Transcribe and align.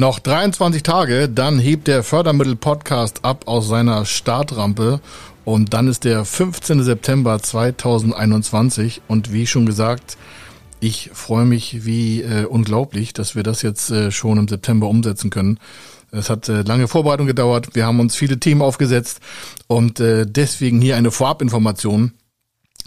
Noch 0.00 0.20
23 0.20 0.84
Tage, 0.84 1.28
dann 1.28 1.58
hebt 1.58 1.88
der 1.88 2.04
Fördermittel-Podcast 2.04 3.24
ab 3.24 3.48
aus 3.48 3.66
seiner 3.66 4.04
Startrampe 4.04 5.00
und 5.44 5.74
dann 5.74 5.88
ist 5.88 6.04
der 6.04 6.24
15. 6.24 6.84
September 6.84 7.42
2021 7.42 9.02
und 9.08 9.32
wie 9.32 9.48
schon 9.48 9.66
gesagt, 9.66 10.16
ich 10.78 11.10
freue 11.12 11.46
mich 11.46 11.84
wie 11.84 12.22
äh, 12.22 12.44
unglaublich, 12.44 13.12
dass 13.12 13.34
wir 13.34 13.42
das 13.42 13.62
jetzt 13.62 13.90
äh, 13.90 14.12
schon 14.12 14.38
im 14.38 14.46
September 14.46 14.86
umsetzen 14.86 15.30
können. 15.30 15.58
Es 16.12 16.30
hat 16.30 16.48
äh, 16.48 16.62
lange 16.62 16.86
Vorbereitung 16.86 17.26
gedauert. 17.26 17.74
Wir 17.74 17.84
haben 17.84 17.98
uns 17.98 18.14
viele 18.14 18.38
Themen 18.38 18.62
aufgesetzt 18.62 19.18
und 19.66 19.98
äh, 19.98 20.26
deswegen 20.28 20.80
hier 20.80 20.94
eine 20.96 21.10
Vorabinformation. 21.10 22.12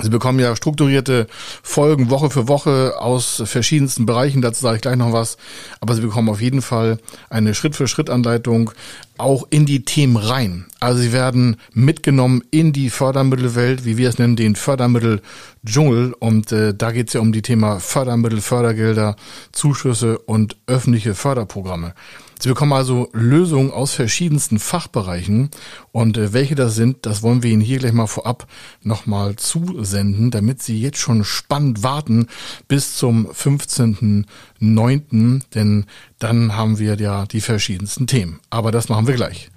Sie 0.02 0.10
bekommen 0.10 0.40
ja 0.40 0.56
strukturierte 0.56 1.28
Folgen 1.64 2.10
Woche 2.10 2.30
für 2.30 2.48
Woche 2.48 2.96
aus 3.00 3.42
verschiedensten 3.46 4.06
Bereichen. 4.06 4.42
Dazu 4.42 4.62
sage 4.62 4.78
ich 4.78 4.82
gleich 4.82 4.96
noch 4.96 5.14
was. 5.14 5.38
Aber 5.80 5.96
Sie 5.96 6.02
bekommen 6.02 6.30
auf 6.30 6.42
jeden 6.42 6.62
Fall 6.62 6.98
eine 7.30 7.54
Schritt-für-Schritt-Anleitung 7.54 8.72
auch 9.18 9.45
in 9.52 9.66
die 9.66 9.86
Themen 9.86 10.18
rein. 10.18 10.66
Also 10.80 11.00
Sie 11.00 11.14
werden 11.14 11.58
mitgenommen 11.73 12.44
in 12.50 12.73
die 12.73 12.90
Fördermittelwelt, 12.90 13.86
wie 13.86 13.98
wir 13.98 14.09
es 14.09 14.18
nennen, 14.18 14.36
den 14.36 14.56
Fördermitteldschungel. 14.56 16.14
Und 16.18 16.52
äh, 16.52 16.73
da 16.73 16.92
geht 16.92 17.09
es 17.09 17.14
ja 17.14 17.22
um 17.22 17.31
die 17.31 17.44
Thema 17.44 17.80
Fördermittel, 17.80 18.42
Fördergelder, 18.42 19.16
Zuschüsse 19.52 20.18
und 20.18 20.58
öffentliche 20.66 21.14
Förderprogramme. 21.14 21.94
Sie 22.41 22.50
bekommen 22.50 22.73
also 22.73 23.08
Lösungen 23.13 23.70
aus 23.70 23.94
verschiedensten 23.94 24.58
Fachbereichen 24.58 25.52
und 25.91 26.18
äh, 26.18 26.34
welche 26.34 26.55
das 26.55 26.73
sind, 26.73 27.05
das 27.05 27.22
wollen 27.22 27.44
wir 27.44 27.52
Ihnen 27.52 27.62
hier 27.62 27.77
gleich 27.77 27.94
mal 27.94 28.08
vorab 28.08 28.48
nochmal 28.81 29.36
zusenden, 29.36 30.31
damit 30.31 30.64
Sie 30.64 30.81
jetzt 30.81 30.98
schon 30.98 31.23
spannend 31.23 31.84
warten 31.84 32.26
bis 32.67 32.95
zum 32.95 33.27
15.09., 33.27 35.41
denn 35.54 35.86
dann 36.17 36.56
haben 36.56 36.80
wir 36.80 36.95
ja 36.95 37.28
die 37.28 37.42
verschiedensten 37.42 38.08
Themen. 38.08 38.39
Aber 38.50 38.72
das 38.72 38.89
machen 38.89 39.06
wir 39.06 39.14
gleich. 39.14 39.52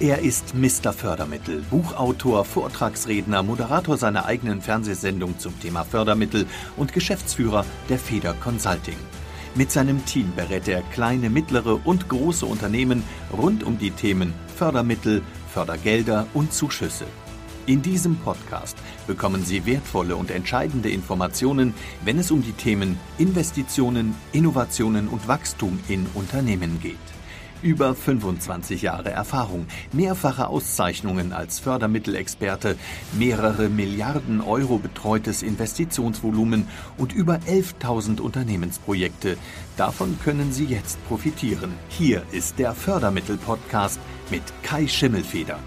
Er 0.00 0.20
ist 0.20 0.54
Mr. 0.54 0.94
Fördermittel, 0.94 1.62
Buchautor, 1.68 2.46
Vortragsredner, 2.46 3.42
Moderator 3.42 3.98
seiner 3.98 4.24
eigenen 4.24 4.62
Fernsehsendung 4.62 5.38
zum 5.38 5.60
Thema 5.60 5.84
Fördermittel 5.84 6.46
und 6.78 6.94
Geschäftsführer 6.94 7.66
der 7.90 7.98
Feder 7.98 8.32
Consulting. 8.32 8.96
Mit 9.54 9.70
seinem 9.70 10.02
Team 10.06 10.32
berät 10.34 10.66
er 10.66 10.80
kleine, 10.80 11.28
mittlere 11.28 11.78
und 11.84 12.08
große 12.08 12.46
Unternehmen 12.46 13.02
rund 13.30 13.62
um 13.64 13.76
die 13.78 13.90
Themen 13.90 14.32
Fördermittel, 14.56 15.20
Fördergelder 15.52 16.26
und 16.32 16.54
Zuschüsse. 16.54 17.04
In 17.66 17.82
diesem 17.82 18.16
Podcast 18.16 18.78
bekommen 19.06 19.44
Sie 19.44 19.66
wertvolle 19.66 20.16
und 20.16 20.30
entscheidende 20.30 20.88
Informationen, 20.88 21.74
wenn 22.02 22.18
es 22.18 22.30
um 22.30 22.42
die 22.42 22.52
Themen 22.52 22.98
Investitionen, 23.18 24.14
Innovationen 24.32 25.06
und 25.06 25.28
Wachstum 25.28 25.78
in 25.86 26.06
Unternehmen 26.14 26.80
geht. 26.80 26.96
Über 27.62 27.94
25 27.94 28.82
Jahre 28.82 29.10
Erfahrung, 29.10 29.66
mehrfache 29.92 30.48
Auszeichnungen 30.48 31.32
als 31.32 31.60
Fördermittelexperte, 31.60 32.76
mehrere 33.12 33.68
Milliarden 33.68 34.40
Euro 34.40 34.78
betreutes 34.78 35.44
Investitionsvolumen 35.44 36.66
und 36.98 37.12
über 37.12 37.36
11.000 37.46 38.20
Unternehmensprojekte. 38.20 39.36
Davon 39.76 40.18
können 40.24 40.52
Sie 40.52 40.64
jetzt 40.64 40.98
profitieren. 41.06 41.74
Hier 41.88 42.24
ist 42.32 42.58
der 42.58 42.74
Fördermittel-Podcast 42.74 44.00
mit 44.30 44.42
Kai 44.64 44.88
Schimmelfeder. 44.88 45.58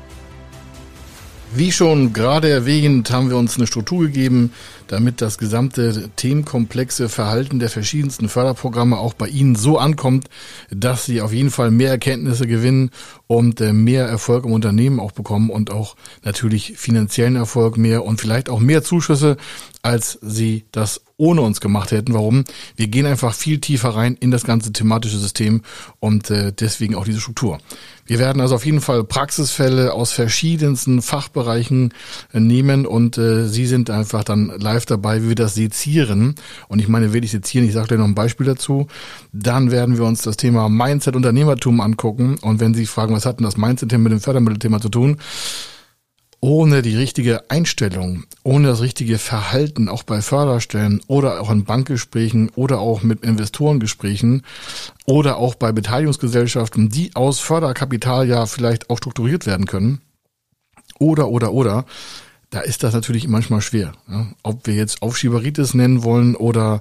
Wie 1.58 1.72
schon 1.72 2.11
gerade 2.11 2.50
erwähnt, 2.50 3.11
haben 3.11 3.30
wir 3.30 3.38
uns 3.38 3.56
eine 3.56 3.66
Struktur 3.66 4.08
gegeben, 4.08 4.52
damit 4.88 5.22
das 5.22 5.38
gesamte 5.38 6.09
themenkomplexe 6.17 7.08
Verhalten 7.08 7.59
der 7.59 7.70
verschiedensten 7.70 8.28
Förderprogramme 8.28 8.98
auch 8.98 9.14
bei 9.14 9.30
Ihnen 9.30 9.56
so 9.56 9.78
ankommt, 9.78 10.28
dass 10.70 11.06
Sie 11.06 11.22
auf 11.22 11.31
jeden 11.31 11.52
Fall 11.52 11.72
mehr 11.72 11.92
Erkenntnisse 11.92 12.45
gewinnen 12.45 12.92
und 13.27 13.61
äh, 13.61 13.71
mehr 13.71 14.05
Erfolg 14.05 14.43
im 14.43 14.52
Unternehmen 14.52 14.99
auch 14.99 15.14
bekommen 15.14 15.49
und 15.49 15.71
auch 15.71 15.95
natürlich 16.26 16.73
finanziellen 16.76 17.38
Erfolg 17.38 17.77
mehr 17.77 18.04
und 18.04 18.20
vielleicht 18.20 18.49
auch 18.49 18.60
mehr 18.60 18.83
Zuschüsse, 18.83 19.37
als 19.86 20.18
Sie 20.23 20.66
das 20.72 21.02
ohne 21.18 21.42
uns 21.42 21.62
gemacht 21.62 21.92
hätten. 21.92 22.16
Warum? 22.16 22.44
Wir 22.76 22.88
gehen 22.88 23.06
einfach 23.06 23.36
viel 23.36 23.60
tiefer 23.60 23.90
rein 23.90 24.18
in 24.20 24.32
das 24.32 24.44
ganze 24.44 24.73
thematische 24.73 25.20
System 25.20 25.62
und 26.00 26.32
äh, 26.32 26.52
deswegen 26.52 26.96
auch 26.96 27.06
diese 27.06 27.22
Struktur. 27.22 27.60
Wir 28.08 28.18
werden 28.18 28.42
also 28.42 28.56
auf 28.56 28.66
jeden 28.66 28.82
Fall 28.82 29.04
Praxisfälle 29.04 29.94
aus 29.94 30.12
verschiedensten 30.12 31.04
Fachbereichen 31.04 31.94
äh, 32.34 32.40
nehmen 32.40 32.88
und 32.88 33.20
äh, 33.20 33.48
Sie 33.48 33.68
sind 33.68 33.92
einfach 33.92 34.23
dann 34.23 34.48
live 34.58 34.88
dabei, 34.88 35.22
wie 35.22 35.30
wir 35.30 35.36
das 35.36 35.54
sezieren. 35.54 36.34
Und 36.67 36.80
ich 36.80 36.88
meine 36.88 37.14
wirklich 37.14 37.32
sezieren, 37.32 37.66
ich 37.66 37.73
sage 37.73 37.90
gleich 37.90 38.00
noch 38.00 38.08
ein 38.08 38.16
Beispiel 38.16 38.48
dazu. 38.48 38.88
Dann 39.32 39.70
werden 39.70 40.00
wir 40.00 40.06
uns 40.06 40.23
das 40.23 40.36
Thema 40.36 40.67
Mindset 40.67 41.16
Unternehmertum 41.16 41.80
angucken. 41.80 42.40
Und 42.42 42.60
wenn 42.60 42.73
Sie 42.73 42.88
fragen, 42.88 43.14
was 43.14 43.28
hat 43.28 43.40
denn 43.40 43.46
das 43.46 43.56
Mindset 43.58 43.92
mit 44.00 44.12
dem 44.12 44.20
Fördermittelthema 44.20 44.82
zu 44.82 44.90
tun? 44.90 45.17
Ohne 46.40 46.82
die 46.82 46.96
richtige 46.96 47.50
Einstellung, 47.50 48.26
ohne 48.44 48.68
das 48.68 48.82
richtige 48.82 49.18
Verhalten, 49.18 49.90
auch 49.90 50.04
bei 50.04 50.22
Förderstellen 50.22 51.02
oder 51.08 51.42
auch 51.42 51.50
in 51.50 51.66
Bankgesprächen 51.66 52.50
oder 52.56 52.80
auch 52.80 53.04
mit 53.04 53.23
Investorengesprächen 53.23 54.44
oder 55.06 55.38
auch 55.38 55.56
bei 55.56 55.72
Beteiligungsgesellschaften, 55.72 56.90
die 56.90 57.16
aus 57.16 57.40
Förderkapital 57.40 58.28
ja 58.28 58.46
vielleicht 58.46 58.90
auch 58.90 58.98
strukturiert 58.98 59.46
werden 59.46 59.66
können, 59.66 60.02
oder, 61.00 61.30
oder, 61.30 61.52
oder, 61.52 61.86
da 62.50 62.60
ist 62.61 62.83
das 62.83 62.94
natürlich 62.94 63.28
manchmal 63.28 63.61
schwer. 63.61 63.94
Ja? 64.10 64.28
Ob 64.44 64.67
wir 64.67 64.76
jetzt 64.76 65.02
Aufschieberitis 65.02 65.73
nennen 65.73 66.04
wollen 66.04 66.36
oder 66.36 66.80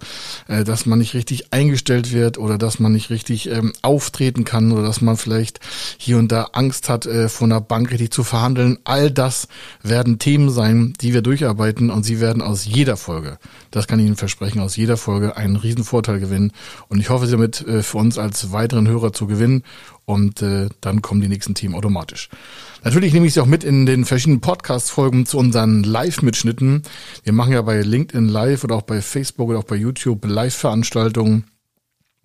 äh, 0.48 0.64
dass 0.64 0.86
man 0.86 0.98
nicht 0.98 1.14
richtig 1.14 1.52
eingestellt 1.52 2.12
wird 2.12 2.38
oder 2.38 2.58
dass 2.58 2.78
man 2.78 2.92
nicht 2.92 3.10
richtig 3.10 3.50
ähm, 3.50 3.72
auftreten 3.82 4.44
kann 4.44 4.72
oder 4.72 4.82
dass 4.82 5.00
man 5.00 5.16
vielleicht 5.16 5.60
hier 5.98 6.18
und 6.18 6.30
da 6.32 6.48
Angst 6.52 6.88
hat, 6.88 7.06
äh, 7.06 7.28
von 7.28 7.50
der 7.50 7.60
Bank 7.60 7.90
richtig 7.90 8.12
zu 8.12 8.24
verhandeln. 8.24 8.78
All 8.84 9.10
das 9.10 9.48
werden 9.82 10.18
Themen 10.18 10.50
sein, 10.50 10.94
die 11.00 11.12
wir 11.12 11.22
durcharbeiten 11.22 11.90
und 11.90 12.04
sie 12.04 12.20
werden 12.20 12.42
aus 12.42 12.64
jeder 12.64 12.96
Folge, 12.96 13.38
das 13.70 13.86
kann 13.86 13.98
ich 13.98 14.06
Ihnen 14.06 14.16
versprechen, 14.16 14.60
aus 14.60 14.76
jeder 14.76 14.96
Folge 14.96 15.36
einen 15.36 15.56
riesen 15.56 15.84
Vorteil 15.84 16.20
gewinnen. 16.20 16.52
Und 16.88 17.00
ich 17.00 17.10
hoffe, 17.10 17.26
Sie 17.26 17.32
damit 17.32 17.66
äh, 17.66 17.82
für 17.82 17.98
uns 17.98 18.18
als 18.18 18.52
weiteren 18.52 18.88
Hörer 18.88 19.12
zu 19.12 19.26
gewinnen 19.26 19.62
und 20.04 20.42
äh, 20.42 20.68
dann 20.80 21.02
kommen 21.02 21.20
die 21.20 21.28
nächsten 21.28 21.54
Themen 21.54 21.74
automatisch. 21.74 22.28
Natürlich 22.82 23.12
nehme 23.12 23.26
ich 23.26 23.34
Sie 23.34 23.40
auch 23.40 23.46
mit 23.46 23.64
in 23.64 23.86
den 23.86 24.04
verschiedenen 24.04 24.40
Podcast-Folgen 24.40 25.26
zu 25.26 25.38
unseren 25.38 25.82
Live-Mitschnitten. 25.82 26.82
Wir 27.22 27.32
machen 27.32 27.52
ja 27.52 27.62
bei 27.62 27.80
LinkedIn 27.80 28.28
Live 28.28 28.64
oder 28.64 28.76
auch 28.76 28.82
bei 28.82 29.00
Facebook 29.00 29.48
oder 29.48 29.60
auch 29.60 29.64
bei 29.64 29.76
YouTube 29.76 30.24
Live-Veranstaltungen. 30.24 31.44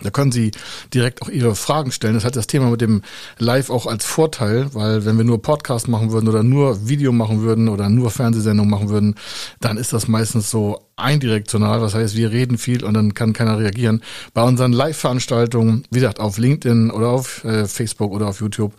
Da 0.03 0.09
können 0.09 0.31
Sie 0.31 0.51
direkt 0.93 1.21
auch 1.21 1.29
Ihre 1.29 1.55
Fragen 1.55 1.91
stellen. 1.91 2.13
Das 2.13 2.25
hat 2.25 2.35
das 2.35 2.47
Thema 2.47 2.69
mit 2.69 2.81
dem 2.81 3.01
Live 3.37 3.69
auch 3.69 3.85
als 3.85 4.05
Vorteil, 4.05 4.73
weil 4.73 5.05
wenn 5.05 5.17
wir 5.17 5.25
nur 5.25 5.41
Podcast 5.41 5.87
machen 5.87 6.11
würden 6.11 6.27
oder 6.27 6.43
nur 6.43 6.87
Video 6.87 7.11
machen 7.11 7.41
würden 7.41 7.69
oder 7.69 7.89
nur 7.89 8.11
Fernsehsendung 8.11 8.69
machen 8.69 8.89
würden, 8.89 9.15
dann 9.59 9.77
ist 9.77 9.93
das 9.93 10.07
meistens 10.07 10.49
so 10.49 10.89
eindirektional. 10.99 11.79
Das 11.79 11.95
heißt, 11.95 12.15
wir 12.15 12.31
reden 12.31 12.57
viel 12.57 12.83
und 12.83 12.93
dann 12.93 13.13
kann 13.13 13.33
keiner 13.33 13.57
reagieren. 13.57 14.01
Bei 14.33 14.43
unseren 14.43 14.73
Live-Veranstaltungen, 14.73 15.83
wie 15.89 15.99
gesagt, 15.99 16.19
auf 16.19 16.37
LinkedIn 16.37 16.91
oder 16.91 17.09
auf 17.09 17.43
äh, 17.43 17.65
Facebook 17.65 18.11
oder 18.11 18.27
auf 18.27 18.41
YouTube, 18.41 18.73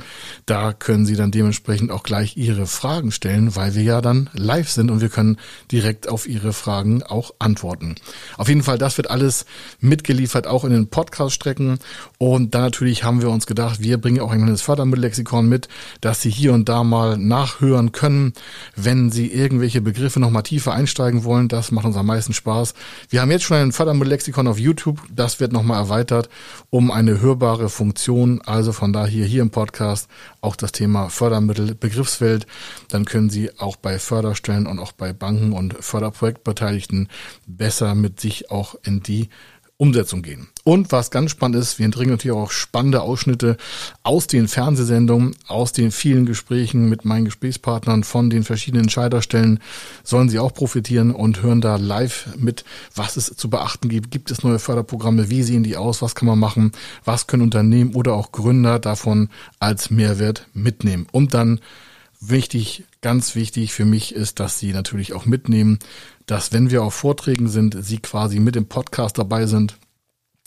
da 0.46 0.72
können 0.72 1.06
Sie 1.06 1.16
dann 1.16 1.30
dementsprechend 1.30 1.90
auch 1.90 2.02
gleich 2.02 2.36
Ihre 2.36 2.66
Fragen 2.66 3.10
stellen, 3.10 3.56
weil 3.56 3.74
wir 3.74 3.82
ja 3.82 4.00
dann 4.00 4.30
live 4.34 4.68
sind 4.68 4.90
und 4.90 5.00
wir 5.00 5.08
können 5.08 5.38
direkt 5.72 6.08
auf 6.08 6.28
Ihre 6.28 6.52
Fragen 6.52 7.02
auch 7.02 7.32
antworten. 7.38 7.96
Auf 8.36 8.48
jeden 8.48 8.62
Fall, 8.62 8.78
das 8.78 8.96
wird 8.96 9.10
alles 9.10 9.46
mitgeliefert, 9.80 10.46
auch 10.46 10.64
in 10.64 10.72
den 10.72 10.88
Podcast-Strecken. 11.10 11.78
Und 12.18 12.54
dann 12.54 12.62
natürlich 12.62 13.04
haben 13.04 13.20
wir 13.20 13.30
uns 13.30 13.46
gedacht, 13.46 13.80
wir 13.80 13.98
bringen 13.98 14.20
auch 14.20 14.30
ein 14.30 14.38
kleines 14.38 14.62
Fördermittellexikon 14.62 15.48
mit, 15.48 15.68
dass 16.00 16.22
Sie 16.22 16.30
hier 16.30 16.52
und 16.52 16.68
da 16.68 16.84
mal 16.84 17.18
nachhören 17.18 17.92
können, 17.92 18.32
wenn 18.76 19.10
Sie 19.10 19.26
irgendwelche 19.26 19.80
Begriffe 19.80 20.20
noch 20.20 20.30
mal 20.30 20.42
tiefer 20.42 20.72
einsteigen 20.72 21.24
wollen. 21.24 21.48
Das 21.48 21.72
macht 21.72 21.84
uns 21.84 21.96
am 21.96 22.06
meisten 22.06 22.32
Spaß. 22.32 22.74
Wir 23.08 23.20
haben 23.20 23.30
jetzt 23.30 23.44
schon 23.44 23.56
ein 23.56 23.72
Fördermittellexikon 23.72 24.46
auf 24.46 24.58
YouTube. 24.58 25.00
Das 25.10 25.40
wird 25.40 25.52
nochmal 25.52 25.78
erweitert 25.78 26.28
um 26.70 26.90
eine 26.90 27.20
hörbare 27.20 27.68
Funktion. 27.68 28.40
Also 28.42 28.72
von 28.72 28.92
daher 28.92 29.26
hier 29.26 29.42
im 29.42 29.50
Podcast 29.50 30.08
auch 30.40 30.56
das 30.56 30.72
Thema 30.72 31.08
Fördermittel, 31.08 31.74
Begriffswelt. 31.74 32.46
Dann 32.88 33.04
können 33.04 33.30
Sie 33.30 33.58
auch 33.58 33.76
bei 33.76 33.98
Förderstellen 33.98 34.66
und 34.66 34.78
auch 34.78 34.92
bei 34.92 35.12
Banken 35.12 35.52
und 35.52 35.74
Förderprojektbeteiligten 35.80 37.08
besser 37.46 37.94
mit 37.94 38.20
sich 38.20 38.50
auch 38.50 38.76
in 38.84 39.02
die 39.02 39.28
Umsetzung 39.80 40.20
gehen. 40.20 40.48
Und 40.62 40.92
was 40.92 41.10
ganz 41.10 41.30
spannend 41.30 41.56
ist, 41.56 41.78
wir 41.78 41.86
entringen 41.86 42.10
natürlich 42.10 42.36
auch 42.36 42.50
spannende 42.50 43.00
Ausschnitte 43.00 43.56
aus 44.02 44.26
den 44.26 44.46
Fernsehsendungen, 44.46 45.34
aus 45.46 45.72
den 45.72 45.90
vielen 45.90 46.26
Gesprächen 46.26 46.90
mit 46.90 47.06
meinen 47.06 47.24
Gesprächspartnern 47.24 48.04
von 48.04 48.28
den 48.28 48.44
verschiedenen 48.44 48.84
Entscheiderstellen, 48.84 49.58
sollen 50.04 50.28
sie 50.28 50.38
auch 50.38 50.52
profitieren 50.52 51.12
und 51.12 51.42
hören 51.42 51.62
da 51.62 51.76
live 51.76 52.28
mit, 52.36 52.64
was 52.94 53.16
es 53.16 53.34
zu 53.34 53.48
beachten 53.48 53.88
gibt. 53.88 54.10
Gibt 54.10 54.30
es 54.30 54.42
neue 54.42 54.58
Förderprogramme? 54.58 55.30
Wie 55.30 55.42
sehen 55.42 55.62
die 55.62 55.78
aus? 55.78 56.02
Was 56.02 56.14
kann 56.14 56.28
man 56.28 56.38
machen? 56.38 56.72
Was 57.06 57.26
können 57.26 57.42
Unternehmen 57.42 57.94
oder 57.94 58.12
auch 58.12 58.32
Gründer 58.32 58.78
davon 58.80 59.30
als 59.60 59.88
Mehrwert 59.88 60.46
mitnehmen? 60.52 61.06
Und 61.10 61.32
dann 61.32 61.58
wichtig, 62.20 62.84
ganz 63.00 63.34
wichtig 63.34 63.72
für 63.72 63.84
mich 63.84 64.14
ist, 64.14 64.40
dass 64.40 64.58
Sie 64.58 64.72
natürlich 64.72 65.14
auch 65.14 65.24
mitnehmen, 65.24 65.78
dass 66.26 66.52
wenn 66.52 66.70
wir 66.70 66.84
auf 66.84 66.94
Vorträgen 66.94 67.48
sind, 67.48 67.76
Sie 67.80 67.98
quasi 67.98 68.38
mit 68.38 68.54
dem 68.54 68.66
Podcast 68.66 69.18
dabei 69.18 69.46
sind. 69.46 69.76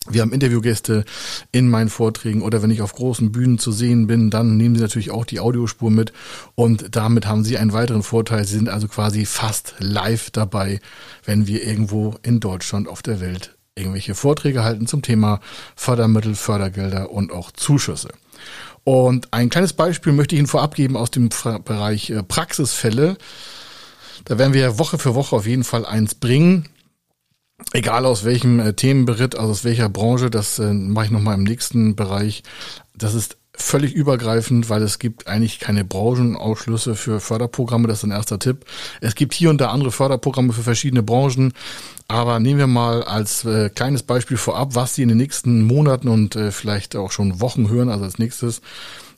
Wir 0.10 0.22
haben 0.22 0.34
Interviewgäste 0.34 1.06
in 1.54 1.70
meinen 1.70 1.90
Vorträgen 1.90 2.42
oder 2.42 2.62
wenn 2.62 2.72
ich 2.72 2.82
auf 2.82 2.94
großen 2.94 3.32
Bühnen 3.32 3.58
zu 3.58 3.72
sehen 3.72 4.06
bin, 4.06 4.30
dann 4.30 4.58
nehmen 4.58 4.76
Sie 4.76 4.82
natürlich 4.82 5.12
auch 5.12 5.26
die 5.26 5.40
Audiospur 5.40 5.90
mit 5.92 6.12
und 6.56 6.96
damit 6.96 7.26
haben 7.26 7.46
Sie 7.46 7.58
einen 7.58 7.72
weiteren 7.72 8.04
Vorteil. 8.04 8.46
Sie 8.46 8.56
sind 8.56 8.68
also 8.70 8.90
quasi 8.90 9.26
fast 9.26 9.76
live 9.80 10.30
dabei, 10.30 10.82
wenn 11.24 11.48
wir 11.48 11.64
irgendwo 11.64 12.16
in 12.22 12.42
Deutschland 12.42 12.90
auf 12.90 13.02
der 13.02 13.22
Welt 13.22 13.56
irgendwelche 13.76 14.14
Vorträge 14.14 14.64
halten 14.64 14.88
zum 14.88 15.02
Thema 15.02 15.40
Fördermittel, 15.76 16.36
Fördergelder 16.36 17.10
und 17.10 17.32
auch 17.32 17.52
Zuschüsse. 17.52 18.10
Und 18.84 19.32
ein 19.32 19.50
kleines 19.50 19.74
Beispiel 19.74 20.12
möchte 20.12 20.36
ich 20.36 20.40
Ihnen 20.40 20.48
vorab 20.48 20.76
geben 20.76 20.98
aus 20.98 21.12
dem 21.12 21.30
Bereich 21.30 22.10
äh, 22.10 22.24
Praxisfälle. 22.24 23.18
Da 24.26 24.38
werden 24.38 24.54
wir 24.54 24.80
Woche 24.80 24.98
für 24.98 25.16
Woche 25.16 25.36
auf 25.36 25.48
jeden 25.48 25.64
Fall 25.64 25.86
eins 25.86 26.16
bringen. 26.16 26.70
Egal 27.72 28.06
aus 28.06 28.26
welchem 28.26 28.60
äh, 28.60 28.74
Themenberitt, 28.74 29.36
also 29.36 29.52
aus 29.52 29.64
welcher 29.64 29.90
Branche, 29.90 30.30
das 30.30 30.60
äh, 30.60 30.74
mache 30.74 31.06
ich 31.06 31.12
nochmal 31.12 31.36
im 31.36 31.44
nächsten 31.44 31.96
Bereich. 31.96 32.44
Das 32.96 33.14
ist 33.14 33.38
völlig 33.56 33.94
übergreifend, 33.94 34.70
weil 34.70 34.82
es 34.82 35.00
gibt 35.00 35.28
eigentlich 35.28 35.60
keine 35.60 35.86
Branchenausschlüsse 35.86 36.96
für 36.96 37.20
Förderprogramme. 37.20 37.88
Das 37.88 38.00
ist 38.00 38.04
ein 38.04 38.12
erster 38.12 38.40
Tipp. 38.40 38.66
Es 39.00 39.16
gibt 39.16 39.34
hier 39.34 39.50
und 39.50 39.62
da 39.62 39.70
andere 39.70 39.92
Förderprogramme 39.92 40.54
für 40.54 40.64
verschiedene 40.64 41.04
Branchen. 41.04 41.54
Aber 42.08 42.40
nehmen 42.40 42.60
wir 42.60 42.68
mal 42.68 43.04
als 43.04 43.46
äh, 43.46 43.70
kleines 43.70 44.04
Beispiel 44.04 44.38
vorab, 44.38 44.76
was 44.76 44.96
Sie 44.96 45.04
in 45.04 45.10
den 45.10 45.18
nächsten 45.18 45.64
Monaten 45.64 46.08
und 46.08 46.36
äh, 46.36 46.52
vielleicht 46.52 46.96
auch 46.96 47.12
schon 47.12 47.40
Wochen 47.42 47.70
hören. 47.70 47.90
Also 47.90 48.06
als 48.06 48.18
nächstes 48.18 48.62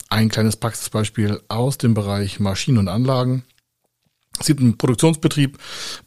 ein 0.08 0.28
kleines 0.28 0.56
Praxisbeispiel 0.56 1.40
aus 1.48 1.78
dem 1.78 1.94
Bereich 1.94 2.38
Maschinen 2.38 2.78
und 2.78 2.88
Anlagen. 2.88 3.44
Es 4.38 4.46
gibt 4.46 4.60
einen 4.60 4.76
Produktionsbetrieb, 4.76 5.58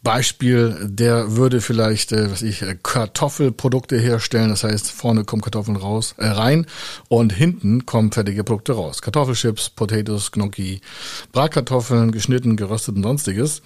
Beispiel, 0.02 0.76
der 0.88 1.36
würde 1.36 1.60
vielleicht, 1.60 2.12
äh, 2.12 2.30
was 2.30 2.42
ich, 2.42 2.62
äh, 2.62 2.76
Kartoffelprodukte 2.80 3.98
herstellen. 3.98 4.50
Das 4.50 4.64
heißt, 4.64 4.90
vorne 4.90 5.24
kommen 5.24 5.42
Kartoffeln 5.42 5.76
raus, 5.76 6.14
äh, 6.16 6.26
rein 6.26 6.66
und 7.08 7.32
hinten 7.32 7.86
kommen 7.86 8.12
fertige 8.12 8.44
Produkte 8.44 8.72
raus. 8.72 9.02
Kartoffelchips, 9.02 9.70
Potatoes, 9.70 10.30
Gnocchi, 10.32 10.80
Bratkartoffeln, 11.32 12.12
geschnitten, 12.12 12.56
geröstet 12.56 12.96
und 12.96 13.02
sonstiges. 13.02 13.62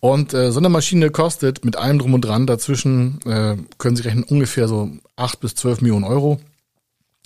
Und 0.00 0.34
äh, 0.34 0.50
so 0.50 0.58
eine 0.58 0.68
Maschine 0.68 1.10
kostet 1.10 1.64
mit 1.64 1.76
allem 1.76 1.98
drum 1.98 2.14
und 2.14 2.22
dran 2.22 2.46
dazwischen, 2.46 3.20
äh, 3.24 3.56
können 3.78 3.96
Sie 3.96 4.02
rechnen, 4.02 4.24
ungefähr 4.24 4.68
so 4.68 4.90
acht 5.16 5.40
bis 5.40 5.54
zwölf 5.54 5.80
Millionen 5.80 6.04
Euro. 6.04 6.40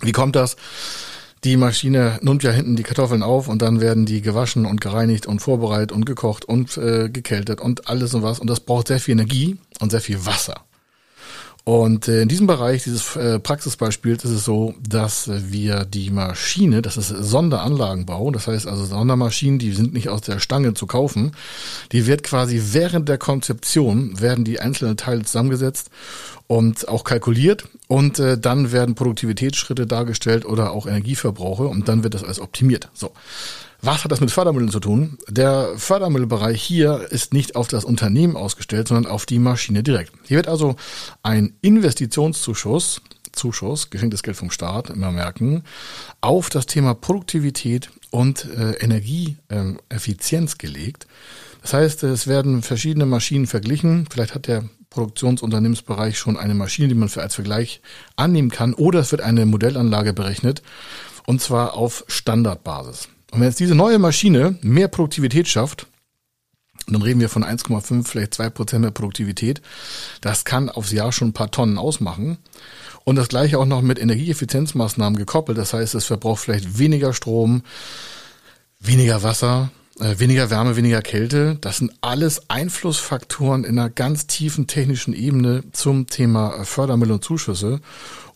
Wie 0.03 0.13
kommt 0.13 0.37
das? 0.37 0.57
Die 1.45 1.57
Maschine 1.57 2.21
nimmt 2.23 2.45
ja 2.45 2.53
hinten 2.53 2.77
die 2.77 2.85
Kartoffeln 2.85 3.25
auf 3.25 3.49
und 3.49 3.63
dann 3.63 3.81
werden 3.81 4.07
die 4.07 4.23
gewaschen 4.23 4.65
und 4.65 4.81
gereinigt 4.81 5.27
und 5.27 5.41
vorbereitet 5.41 5.91
und 5.91 6.07
gekocht 6.07 6.45
und 6.45 6.77
äh, 6.77 7.09
gekältet 7.09 7.61
und 7.61 7.89
alles 7.89 8.15
und 8.15 8.23
was. 8.23 8.39
Und 8.39 8.49
das 8.49 8.61
braucht 8.61 8.87
sehr 8.87 9.01
viel 9.01 9.13
Energie 9.13 9.59
und 9.81 9.91
sehr 9.91 10.01
viel 10.01 10.25
Wasser. 10.25 10.65
Und 11.65 12.09
äh, 12.09 12.23
in 12.23 12.29
diesem 12.29 12.49
Bereich 12.49 12.83
dieses 12.83 13.15
äh, 13.15 13.39
Praxisbeispiels 13.39 14.25
ist 14.25 14.33
es 14.33 14.45
so, 14.45 14.75
dass 14.81 15.31
wir 15.31 15.85
die 15.85 16.11
Maschine, 16.11 16.83
das 16.83 16.97
ist 16.97 17.09
Sonderanlagenbau, 17.09 18.33
das 18.33 18.49
heißt 18.49 18.67
also 18.67 18.85
Sondermaschinen, 18.85 19.61
die 19.61 19.73
sind 19.73 19.95
nicht 19.95 20.09
aus 20.09 20.23
der 20.23 20.41
Stange 20.41 20.75
zu 20.75 20.89
kaufen, 20.89 21.33
die 21.93 22.09
wird 22.09 22.25
quasi 22.25 22.61
während 22.73 23.09
der 23.09 23.19
Konzeption, 23.19 24.21
werden 24.21 24.45
die 24.45 24.59
einzelnen 24.59 24.97
Teile 24.97 25.23
zusammengesetzt 25.23 25.91
und 26.49 26.89
auch 26.89 27.05
kalkuliert 27.05 27.69
und 27.87 28.19
äh, 28.19 28.37
dann 28.37 28.73
werden 28.73 28.97
Produktivitätsschritte 28.97 29.87
dargestellt 29.87 30.45
oder 30.45 30.73
auch 30.73 30.87
Energieverbrauche 30.87 31.69
und 31.69 31.87
dann 31.87 32.03
wird 32.03 32.15
das 32.15 32.25
alles 32.25 32.41
optimiert. 32.41 32.89
So. 32.93 33.13
Was 33.85 34.05
hat 34.05 34.13
das 34.13 34.21
mit 34.21 34.31
Fördermitteln 34.31 34.71
zu 34.71 34.79
tun? 34.79 35.19
Der 35.29 35.73
Fördermittelbereich 35.77 36.63
hier 36.63 37.09
ist 37.11 37.35
nicht 37.35 37.57
auf 37.57 37.67
das 37.67 37.85
Unternehmen 37.85 38.37
ausgestellt, 38.37 38.87
sondern 38.87 39.11
auf 39.11 39.27
die 39.27 39.41
Maschine 39.41 39.83
direkt. 39.83 40.13
Hier 40.23 40.37
wird 40.37 40.47
also 40.47 40.77
ein 41.25 41.55
Investitionszuschuss, 41.63 43.03
Zuschuss, 43.33 43.91
geschenktes 43.91 44.23
Geld 44.23 44.37
vom 44.37 44.53
Staat, 44.53 44.91
immer 44.91 45.11
merken, 45.11 45.65
auf 46.21 46.49
das 46.49 46.67
Thema 46.67 46.95
Produktivität 46.95 47.91
und 48.11 48.45
äh, 48.57 48.75
Energieeffizienz 48.75 50.55
äh, 50.55 50.57
gelegt. 50.59 51.09
Das 51.63 51.75
heißt, 51.75 52.05
es 52.05 52.29
werden 52.29 52.63
verschiedene 52.63 53.07
Maschinen 53.07 53.49
verglichen. 53.49 54.07
Vielleicht 54.09 54.37
hat 54.37 54.47
der 54.47 54.63
Produktionsunternehmensbereich 54.91 56.19
schon 56.19 56.37
eine 56.37 56.55
Maschine, 56.55 56.87
die 56.87 56.95
man 56.95 57.09
für 57.09 57.23
als 57.23 57.35
Vergleich 57.35 57.81
annehmen 58.15 58.51
kann, 58.51 58.75
oder 58.75 59.01
es 59.01 59.11
wird 59.11 59.23
eine 59.23 59.45
Modellanlage 59.45 60.13
berechnet, 60.13 60.63
und 61.27 61.41
zwar 61.41 61.75
auf 61.75 62.05
Standardbasis. 62.07 63.09
Und 63.33 63.41
wenn 63.41 63.49
jetzt 63.49 63.61
diese 63.61 63.75
neue 63.75 63.99
Maschine 63.99 64.57
mehr 64.61 64.89
Produktivität 64.89 65.49
schafft, 65.49 65.87
dann 66.87 67.01
reden 67.01 67.21
wir 67.21 67.31
von 67.31 67.45
1,5, 67.45 68.07
vielleicht 68.07 68.35
2 68.35 68.51
Prozent 68.51 68.83
mehr 68.83 68.91
Produktivität. 68.91 69.63
Das 70.21 70.45
kann 70.45 70.69
aufs 70.69 70.93
Jahr 70.93 71.13
schon 71.13 71.29
ein 71.29 71.33
paar 71.33 71.51
Tonnen 71.51 71.79
ausmachen. 71.79 72.39
Und 73.05 73.17
das 73.17 73.29
gleiche 73.29 73.59
auch 73.59 73.65
noch 73.65 73.81
mit 73.81 73.99
Energieeffizienzmaßnahmen 73.99 75.19
gekoppelt. 75.19 75.57
Das 75.57 75.73
heißt, 75.73 75.95
es 75.95 76.05
verbraucht 76.05 76.41
vielleicht 76.41 76.79
weniger 76.79 77.15
Strom, 77.15 77.63
weniger 78.81 79.23
Wasser, 79.23 79.71
äh, 79.99 80.19
weniger 80.19 80.51
Wärme, 80.51 80.77
weniger 80.77 81.01
Kälte. 81.01 81.57
Das 81.63 81.79
sind 81.79 81.93
alles 82.03 82.51
Einflussfaktoren 82.51 83.65
in 83.65 83.79
einer 83.79 83.89
ganz 83.89 84.27
tiefen 84.27 84.67
technischen 84.67 85.15
Ebene 85.15 85.65
zum 85.73 86.07
Thema 86.07 86.65
Fördermittel 86.65 87.15
und 87.15 87.25
Zuschüsse. 87.25 87.81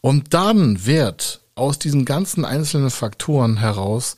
Und 0.00 0.32
dann 0.32 0.86
wird 0.86 1.42
aus 1.56 1.78
diesen 1.78 2.04
ganzen 2.04 2.44
einzelnen 2.44 2.90
Faktoren 2.90 3.56
heraus 3.56 4.16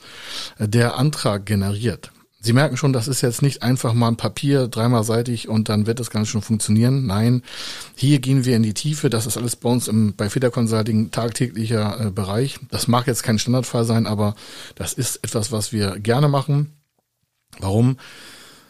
äh, 0.58 0.68
der 0.68 0.98
Antrag 0.98 1.46
generiert. 1.46 2.12
Sie 2.40 2.52
merken 2.52 2.76
schon, 2.76 2.92
das 2.92 3.08
ist 3.08 3.20
jetzt 3.20 3.42
nicht 3.42 3.62
einfach 3.62 3.94
mal 3.94 4.08
ein 4.08 4.16
Papier, 4.16 4.68
dreimal 4.68 5.02
seitig 5.02 5.48
und 5.48 5.68
dann 5.68 5.86
wird 5.86 5.98
das 5.98 6.10
Ganze 6.10 6.30
schon 6.30 6.42
funktionieren. 6.42 7.04
Nein, 7.06 7.42
hier 7.96 8.20
gehen 8.20 8.44
wir 8.44 8.54
in 8.54 8.62
die 8.62 8.74
Tiefe. 8.74 9.10
Das 9.10 9.26
ist 9.26 9.36
alles 9.36 9.56
bei 9.56 9.68
uns 9.68 9.88
im, 9.88 10.14
bei 10.14 10.30
Feder 10.30 10.50
Consulting 10.50 11.10
tagtäglicher 11.10 12.06
äh, 12.06 12.10
Bereich. 12.10 12.58
Das 12.70 12.86
mag 12.86 13.06
jetzt 13.06 13.22
kein 13.22 13.38
Standardfall 13.38 13.84
sein, 13.84 14.06
aber 14.06 14.34
das 14.74 14.92
ist 14.92 15.16
etwas, 15.24 15.50
was 15.50 15.72
wir 15.72 15.98
gerne 15.98 16.28
machen. 16.28 16.72
Warum? 17.58 17.98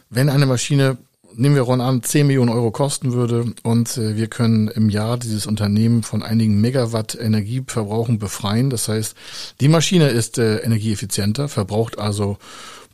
Wenn 0.09 0.29
eine 0.29 0.47
Maschine 0.47 0.97
nehmen 1.35 1.55
wir 1.55 1.61
rund 1.63 1.81
an, 1.81 2.03
10 2.03 2.27
Millionen 2.27 2.49
Euro 2.49 2.71
kosten 2.71 3.13
würde 3.13 3.53
und 3.63 3.97
äh, 3.97 4.15
wir 4.15 4.27
können 4.27 4.67
im 4.67 4.89
Jahr 4.89 5.17
dieses 5.17 5.45
Unternehmen 5.45 6.03
von 6.03 6.23
einigen 6.23 6.59
Megawatt 6.61 7.15
Energieverbrauchen 7.15 8.19
befreien. 8.19 8.69
Das 8.69 8.87
heißt, 8.87 9.15
die 9.61 9.67
Maschine 9.67 10.09
ist 10.09 10.37
äh, 10.37 10.57
energieeffizienter, 10.57 11.47
verbraucht 11.49 11.97
also 11.97 12.37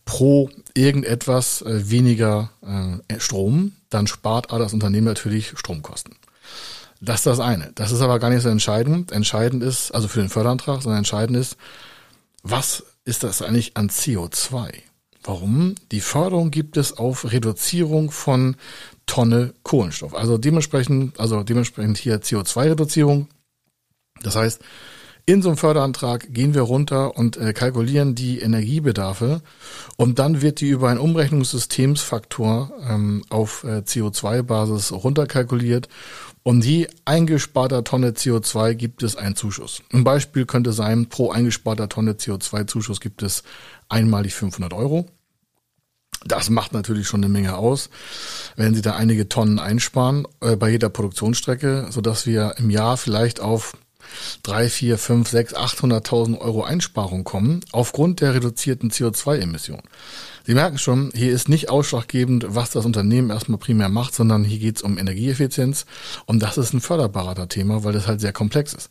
pro 0.05 0.49
irgendetwas 0.73 1.61
äh, 1.63 1.89
weniger 1.89 2.51
äh, 2.61 3.19
Strom, 3.19 3.73
dann 3.89 4.07
spart 4.07 4.51
aber 4.51 4.59
das 4.59 4.73
Unternehmen 4.73 5.07
natürlich 5.07 5.53
Stromkosten. 5.55 6.15
Das 7.01 7.17
ist 7.17 7.25
das 7.25 7.39
eine. 7.39 7.71
Das 7.75 7.91
ist 7.91 8.01
aber 8.01 8.19
gar 8.19 8.29
nicht 8.29 8.41
so 8.41 8.49
entscheidend. 8.49 9.11
Entscheidend 9.11 9.63
ist, 9.63 9.91
also 9.91 10.07
für 10.07 10.21
den 10.21 10.29
Förderantrag, 10.29 10.81
sondern 10.81 10.99
entscheidend 10.99 11.37
ist, 11.37 11.57
was 12.41 12.83
ist 13.03 13.23
das 13.23 13.41
eigentlich 13.41 13.75
an 13.75 13.89
CO2? 13.89 14.69
Warum? 15.25 15.75
Die 15.91 16.01
Förderung 16.01 16.51
gibt 16.51 16.77
es 16.77 16.97
auf 16.97 17.31
Reduzierung 17.31 18.11
von 18.11 18.55
Tonne 19.07 19.53
Kohlenstoff. 19.63 20.13
Also 20.13 20.37
dementsprechend, 20.37 21.19
also 21.19 21.43
dementsprechend 21.43 21.97
hier 21.97 22.21
CO2-Reduzierung. 22.21 23.27
Das 24.21 24.35
heißt, 24.35 24.61
in 25.27 25.41
so 25.41 25.49
einem 25.49 25.57
Förderantrag 25.57 26.31
gehen 26.31 26.53
wir 26.53 26.61
runter 26.61 27.17
und 27.17 27.37
äh, 27.37 27.53
kalkulieren 27.53 28.13
die 28.13 28.39
Energiebedarfe 28.39 29.41
und 29.97 30.19
dann 30.19 30.43
wird 30.43 30.61
die 30.61 30.69
über 30.69 30.89
einen 30.89 30.99
Umrechnungssystemsfaktor 30.99 32.71
ähm, 32.87 33.23
auf 33.29 33.63
äh, 33.63 33.79
CO2-Basis 33.79 34.91
runterkalkuliert 34.91 35.89
und 36.43 36.63
je 36.63 36.87
eingesparter 37.05 37.83
Tonne 37.83 38.11
CO2 38.11 38.75
gibt 38.75 39.01
es 39.01 39.15
einen 39.15 39.35
Zuschuss. 39.35 39.81
Ein 39.91 40.03
Beispiel 40.03 40.45
könnte 40.45 40.73
sein, 40.73 41.09
pro 41.09 41.31
eingesparter 41.31 41.89
Tonne 41.89 42.13
CO2-Zuschuss 42.13 42.99
gibt 42.99 43.23
es 43.23 43.41
einmalig 43.89 44.35
500 44.35 44.73
Euro. 44.73 45.07
Das 46.27 46.49
macht 46.49 46.73
natürlich 46.73 47.07
schon 47.07 47.23
eine 47.23 47.31
Menge 47.31 47.55
aus, 47.55 47.89
wenn 48.55 48.73
Sie 48.73 48.81
da 48.81 48.95
einige 48.95 49.29
Tonnen 49.29 49.59
einsparen 49.59 50.27
äh, 50.41 50.55
bei 50.55 50.69
jeder 50.69 50.89
Produktionsstrecke, 50.89 51.87
so 51.91 52.01
dass 52.01 52.25
wir 52.25 52.55
im 52.57 52.71
Jahr 52.71 52.97
vielleicht 52.97 53.39
auf 53.39 53.73
drei, 54.43 54.69
vier, 54.69 54.97
fünf, 54.97 55.29
sechs, 55.29 55.55
800.000 55.55 56.39
Euro 56.39 56.63
Einsparung 56.63 57.23
kommen 57.23 57.61
aufgrund 57.71 58.21
der 58.21 58.33
reduzierten 58.33 58.91
CO2-Emissionen. 58.91 59.83
Sie 60.45 60.53
merken 60.53 60.77
schon, 60.77 61.11
hier 61.15 61.31
ist 61.31 61.49
nicht 61.49 61.69
ausschlaggebend, 61.69 62.45
was 62.49 62.69
das 62.71 62.85
Unternehmen 62.85 63.29
erstmal 63.29 63.57
primär 63.57 63.89
macht, 63.89 64.13
sondern 64.13 64.43
hier 64.43 64.59
geht 64.59 64.77
es 64.77 64.83
um 64.83 64.97
Energieeffizienz 64.97 65.85
und 66.25 66.41
das 66.41 66.57
ist 66.57 66.73
ein 66.73 66.81
förderbarer 66.81 67.49
Thema, 67.49 67.83
weil 67.83 67.93
das 67.93 68.07
halt 68.07 68.21
sehr 68.21 68.33
komplex 68.33 68.73
ist. 68.73 68.89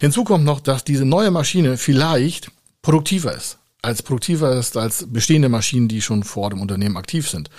Hinzu 0.00 0.24
kommt 0.24 0.44
noch, 0.44 0.60
dass 0.60 0.84
diese 0.84 1.04
neue 1.04 1.30
Maschine 1.30 1.76
vielleicht 1.76 2.50
produktiver 2.82 3.34
ist 3.34 3.58
als 3.82 4.02
produktiver 4.02 4.52
ist 4.56 4.76
als 4.76 5.06
bestehende 5.08 5.48
Maschinen, 5.48 5.88
die 5.88 6.00
schon 6.00 6.22
vor 6.22 6.50
dem 6.50 6.60
Unternehmen 6.60 6.96
aktiv 6.96 7.28
sind. 7.28 7.50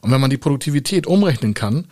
Und 0.00 0.10
wenn 0.10 0.20
man 0.20 0.30
die 0.30 0.38
Produktivität 0.38 1.06
umrechnen 1.06 1.54
kann 1.54 1.86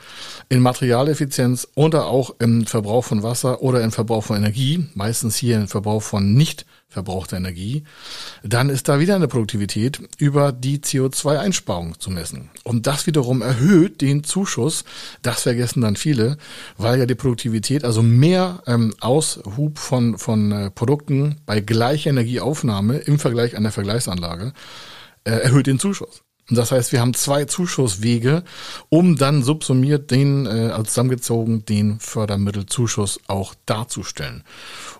in 0.48 0.60
Materialeffizienz 0.60 1.68
oder 1.74 2.06
auch 2.06 2.34
im 2.38 2.66
Verbrauch 2.66 3.04
von 3.04 3.22
Wasser 3.22 3.62
oder 3.62 3.82
im 3.82 3.92
Verbrauch 3.92 4.24
von 4.24 4.36
Energie, 4.36 4.86
meistens 4.94 5.36
hier 5.36 5.56
im 5.56 5.68
Verbrauch 5.68 6.02
von 6.02 6.34
nicht 6.34 6.66
verbrauchter 6.88 7.36
Energie, 7.36 7.84
dann 8.42 8.70
ist 8.70 8.88
da 8.88 9.00
wieder 9.00 9.16
eine 9.16 9.28
Produktivität 9.28 10.00
über 10.18 10.52
die 10.52 10.78
CO2-Einsparung 10.78 11.98
zu 11.98 12.10
messen. 12.10 12.50
Und 12.64 12.86
das 12.86 13.06
wiederum 13.06 13.42
erhöht 13.42 14.00
den 14.00 14.24
Zuschuss, 14.24 14.84
das 15.22 15.42
vergessen 15.42 15.80
dann 15.82 15.96
viele, 15.96 16.36
weil 16.78 16.98
ja 16.98 17.06
die 17.06 17.14
Produktivität, 17.14 17.84
also 17.84 18.02
mehr 18.02 18.62
ähm, 18.66 18.94
Aushub 19.00 19.78
von, 19.78 20.18
von 20.18 20.52
äh, 20.52 20.70
Produkten 20.70 21.36
bei 21.44 21.60
gleicher 21.60 22.10
Energieaufnahme 22.10 22.98
im 22.98 23.18
Vergleich 23.18 23.56
an 23.56 23.64
der 23.64 23.72
Vergleichsanlage, 23.72 24.52
äh, 25.24 25.30
erhöht 25.30 25.66
den 25.66 25.78
Zuschuss. 25.78 26.25
Und 26.48 26.56
das 26.56 26.70
heißt, 26.70 26.92
wir 26.92 27.00
haben 27.00 27.14
zwei 27.14 27.44
Zuschusswege, 27.44 28.44
um 28.88 29.16
dann 29.16 29.42
subsumiert 29.42 30.10
den, 30.10 30.46
äh, 30.46 30.70
also 30.70 30.84
zusammengezogen, 30.84 31.64
den 31.64 31.98
Fördermittelzuschuss 31.98 33.20
auch 33.26 33.54
darzustellen. 33.66 34.44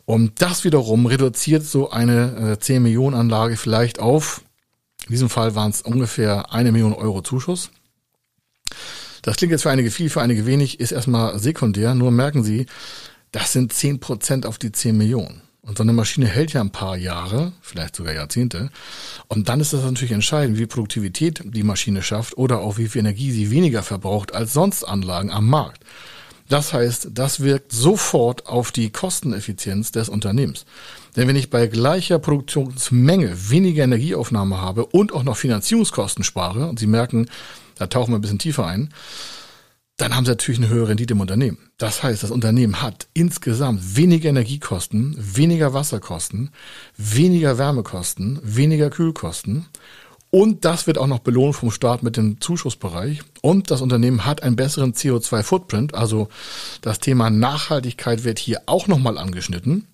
Und 0.04 0.42
das 0.42 0.64
wiederum 0.64 1.06
reduziert 1.06 1.64
so 1.64 1.90
eine 1.90 2.54
äh, 2.54 2.58
10 2.58 2.82
Millionen 2.82 3.14
Anlage 3.14 3.56
vielleicht 3.56 4.00
auf, 4.00 4.42
in 5.06 5.12
diesem 5.12 5.30
Fall 5.30 5.54
waren 5.54 5.70
es 5.70 5.82
ungefähr 5.82 6.52
eine 6.52 6.72
Million 6.72 6.92
Euro 6.92 7.22
Zuschuss. 7.22 7.70
Das 9.22 9.36
klingt 9.36 9.52
jetzt 9.52 9.62
für 9.62 9.70
einige 9.70 9.90
viel, 9.90 10.10
für 10.10 10.20
einige 10.20 10.46
wenig, 10.46 10.80
ist 10.80 10.92
erstmal 10.92 11.38
sekundär, 11.38 11.94
nur 11.94 12.10
merken 12.10 12.42
Sie, 12.42 12.66
das 13.30 13.52
sind 13.52 13.72
10 13.72 14.00
Prozent 14.00 14.46
auf 14.46 14.58
die 14.58 14.72
10 14.72 14.96
Millionen. 14.96 15.42
Und 15.66 15.76
so 15.76 15.82
eine 15.82 15.92
Maschine 15.92 16.28
hält 16.28 16.52
ja 16.52 16.60
ein 16.60 16.70
paar 16.70 16.96
Jahre, 16.96 17.52
vielleicht 17.60 17.96
sogar 17.96 18.14
Jahrzehnte. 18.14 18.70
Und 19.26 19.48
dann 19.48 19.58
ist 19.58 19.72
das 19.72 19.82
natürlich 19.82 20.12
entscheidend, 20.12 20.58
wie 20.58 20.66
Produktivität 20.66 21.42
die 21.44 21.64
Maschine 21.64 22.02
schafft 22.02 22.38
oder 22.38 22.60
auch 22.60 22.78
wie 22.78 22.86
viel 22.86 23.00
Energie 23.00 23.32
sie 23.32 23.50
weniger 23.50 23.82
verbraucht 23.82 24.32
als 24.32 24.52
sonst 24.52 24.84
Anlagen 24.84 25.32
am 25.32 25.48
Markt. 25.48 25.82
Das 26.48 26.72
heißt, 26.72 27.08
das 27.12 27.40
wirkt 27.40 27.72
sofort 27.72 28.46
auf 28.46 28.70
die 28.70 28.90
Kosteneffizienz 28.90 29.90
des 29.90 30.08
Unternehmens. 30.08 30.66
Denn 31.16 31.26
wenn 31.26 31.34
ich 31.34 31.50
bei 31.50 31.66
gleicher 31.66 32.20
Produktionsmenge 32.20 33.50
weniger 33.50 33.82
Energieaufnahme 33.82 34.60
habe 34.60 34.86
und 34.86 35.12
auch 35.12 35.24
noch 35.24 35.36
Finanzierungskosten 35.36 36.22
spare, 36.22 36.68
und 36.68 36.78
Sie 36.78 36.86
merken, 36.86 37.28
da 37.74 37.88
tauchen 37.88 38.12
wir 38.12 38.18
ein 38.18 38.20
bisschen 38.20 38.38
tiefer 38.38 38.66
ein, 38.66 38.90
dann 39.96 40.14
haben 40.14 40.26
sie 40.26 40.32
natürlich 40.32 40.60
eine 40.60 40.68
höhere 40.68 40.88
Rendite 40.88 41.14
im 41.14 41.20
Unternehmen. 41.20 41.58
Das 41.78 42.02
heißt, 42.02 42.22
das 42.22 42.30
Unternehmen 42.30 42.82
hat 42.82 43.08
insgesamt 43.14 43.96
weniger 43.96 44.28
Energiekosten, 44.28 45.16
weniger 45.18 45.72
Wasserkosten, 45.72 46.50
weniger 46.96 47.56
Wärmekosten, 47.56 48.38
weniger 48.42 48.90
Kühlkosten. 48.90 49.66
Und 50.30 50.66
das 50.66 50.86
wird 50.86 50.98
auch 50.98 51.06
noch 51.06 51.20
belohnt 51.20 51.56
vom 51.56 51.70
Staat 51.70 52.02
mit 52.02 52.18
dem 52.18 52.42
Zuschussbereich. 52.42 53.22
Und 53.40 53.70
das 53.70 53.80
Unternehmen 53.80 54.26
hat 54.26 54.42
einen 54.42 54.56
besseren 54.56 54.92
CO2-Footprint. 54.92 55.94
Also 55.94 56.28
das 56.82 56.98
Thema 56.98 57.30
Nachhaltigkeit 57.30 58.24
wird 58.24 58.38
hier 58.38 58.62
auch 58.66 58.88
nochmal 58.88 59.16
angeschnitten. 59.16 59.86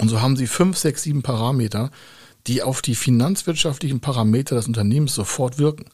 Und 0.00 0.08
so 0.08 0.20
haben 0.20 0.36
sie 0.36 0.48
fünf, 0.48 0.76
sechs, 0.76 1.02
sieben 1.02 1.22
Parameter, 1.22 1.92
die 2.48 2.62
auf 2.62 2.82
die 2.82 2.96
finanzwirtschaftlichen 2.96 4.00
Parameter 4.00 4.56
des 4.56 4.66
Unternehmens 4.66 5.14
sofort 5.14 5.58
wirken. 5.58 5.84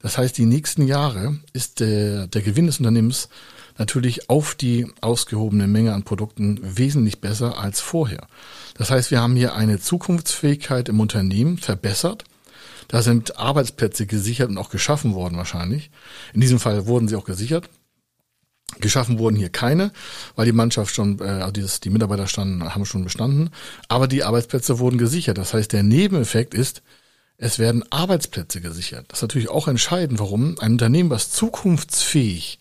Das 0.00 0.18
heißt, 0.18 0.36
die 0.36 0.46
nächsten 0.46 0.86
Jahre 0.86 1.38
ist 1.52 1.80
der, 1.80 2.26
der 2.26 2.42
Gewinn 2.42 2.66
des 2.66 2.78
Unternehmens 2.78 3.28
natürlich 3.78 4.30
auf 4.30 4.54
die 4.54 4.86
ausgehobene 5.00 5.66
Menge 5.66 5.94
an 5.94 6.04
Produkten 6.04 6.58
wesentlich 6.62 7.20
besser 7.20 7.58
als 7.58 7.80
vorher. 7.80 8.26
Das 8.74 8.90
heißt, 8.90 9.10
wir 9.10 9.20
haben 9.20 9.36
hier 9.36 9.54
eine 9.54 9.80
Zukunftsfähigkeit 9.80 10.88
im 10.88 11.00
Unternehmen 11.00 11.58
verbessert. 11.58 12.24
Da 12.88 13.02
sind 13.02 13.38
Arbeitsplätze 13.38 14.06
gesichert 14.06 14.48
und 14.48 14.58
auch 14.58 14.70
geschaffen 14.70 15.14
worden 15.14 15.36
wahrscheinlich. 15.36 15.90
In 16.32 16.40
diesem 16.40 16.60
Fall 16.60 16.86
wurden 16.86 17.08
sie 17.08 17.16
auch 17.16 17.24
gesichert. 17.24 17.68
Geschaffen 18.80 19.18
wurden 19.18 19.36
hier 19.36 19.48
keine, 19.48 19.92
weil 20.34 20.46
die 20.46 20.52
Mannschaft 20.52 20.94
schon, 20.94 21.18
äh, 21.20 21.24
also 21.24 21.52
dieses, 21.52 21.80
die 21.80 21.90
Mitarbeiter 21.90 22.26
standen, 22.26 22.74
haben 22.74 22.84
schon 22.84 23.04
bestanden. 23.04 23.50
Aber 23.88 24.06
die 24.06 24.24
Arbeitsplätze 24.24 24.78
wurden 24.78 24.98
gesichert. 24.98 25.38
Das 25.38 25.54
heißt, 25.54 25.72
der 25.72 25.82
Nebeneffekt 25.82 26.52
ist, 26.52 26.82
es 27.38 27.58
werden 27.58 27.84
Arbeitsplätze 27.90 28.60
gesichert. 28.60 29.06
Das 29.08 29.18
ist 29.18 29.22
natürlich 29.22 29.50
auch 29.50 29.68
entscheidend, 29.68 30.18
warum 30.18 30.58
ein 30.58 30.72
Unternehmen, 30.72 31.10
was 31.10 31.30
zukunftsfähig 31.30 32.58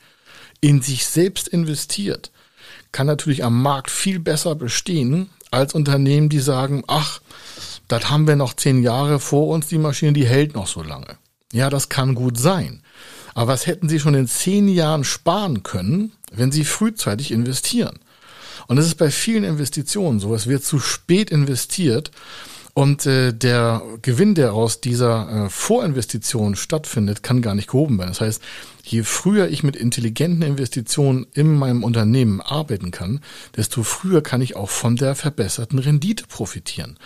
in 0.61 0.81
sich 0.81 1.05
selbst 1.05 1.47
investiert, 1.47 2.31
kann 2.91 3.07
natürlich 3.07 3.43
am 3.43 3.61
Markt 3.61 3.91
viel 3.91 4.19
besser 4.19 4.55
bestehen 4.55 5.29
als 5.51 5.73
Unternehmen, 5.73 6.29
die 6.29 6.39
sagen, 6.39 6.83
ach, 6.87 7.21
das 7.87 8.09
haben 8.09 8.27
wir 8.27 8.35
noch 8.35 8.53
zehn 8.53 8.81
Jahre 8.81 9.19
vor 9.19 9.47
uns, 9.47 9.67
die 9.67 9.77
Maschine, 9.77 10.13
die 10.13 10.25
hält 10.25 10.55
noch 10.55 10.67
so 10.67 10.81
lange. 10.81 11.17
Ja, 11.53 11.69
das 11.69 11.89
kann 11.89 12.15
gut 12.15 12.37
sein. 12.37 12.81
Aber 13.33 13.53
was 13.53 13.67
hätten 13.67 13.89
Sie 13.89 13.99
schon 13.99 14.15
in 14.15 14.27
zehn 14.27 14.67
Jahren 14.67 15.03
sparen 15.03 15.63
können, 15.63 16.13
wenn 16.31 16.51
Sie 16.51 16.65
frühzeitig 16.65 17.31
investieren? 17.31 17.99
Und 18.67 18.77
es 18.77 18.87
ist 18.87 18.95
bei 18.95 19.11
vielen 19.11 19.43
Investitionen 19.43 20.19
so, 20.19 20.33
es 20.33 20.47
wird 20.47 20.63
zu 20.63 20.79
spät 20.79 21.29
investiert 21.29 22.11
und 22.75 23.05
äh, 23.05 23.31
der 23.33 23.81
Gewinn, 24.01 24.35
der 24.35 24.53
aus 24.53 24.81
dieser 24.81 25.45
äh, 25.45 25.49
Vorinvestition 25.49 26.57
stattfindet, 26.57 27.23
kann 27.23 27.41
gar 27.41 27.55
nicht 27.55 27.69
gehoben 27.69 27.97
werden. 27.97 28.09
Das 28.09 28.19
heißt, 28.19 28.43
je 28.83 29.03
früher 29.03 29.47
ich 29.47 29.63
mit 29.63 29.77
intelligenten 29.77 30.41
Investitionen 30.41 31.25
in 31.33 31.55
meinem 31.55 31.85
Unternehmen 31.85 32.41
arbeiten 32.41 32.91
kann, 32.91 33.21
desto 33.55 33.83
früher 33.83 34.21
kann 34.21 34.41
ich 34.41 34.57
auch 34.57 34.69
von 34.69 34.97
der 34.97 35.15
verbesserten 35.15 35.79
Rendite 35.79 36.27
profitieren. 36.27 36.99